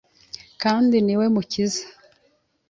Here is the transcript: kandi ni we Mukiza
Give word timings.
kandi 0.61 0.95
ni 1.05 1.15
we 1.19 1.25
Mukiza 1.33 1.83